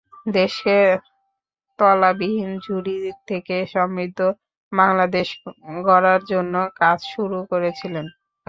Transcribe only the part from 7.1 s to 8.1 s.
শুরু করেছিলেন।